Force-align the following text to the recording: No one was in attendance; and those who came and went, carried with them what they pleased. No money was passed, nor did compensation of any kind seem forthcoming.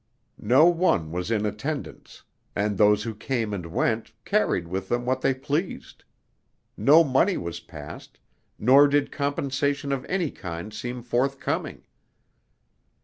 No 0.45 0.65
one 0.65 1.11
was 1.11 1.29
in 1.29 1.45
attendance; 1.45 2.23
and 2.55 2.75
those 2.75 3.03
who 3.03 3.13
came 3.13 3.53
and 3.53 3.67
went, 3.67 4.13
carried 4.25 4.67
with 4.67 4.89
them 4.89 5.05
what 5.05 5.21
they 5.21 5.31
pleased. 5.31 6.05
No 6.75 7.03
money 7.03 7.37
was 7.37 7.59
passed, 7.59 8.17
nor 8.57 8.87
did 8.87 9.11
compensation 9.11 9.91
of 9.91 10.03
any 10.09 10.31
kind 10.31 10.73
seem 10.73 11.03
forthcoming. 11.03 11.83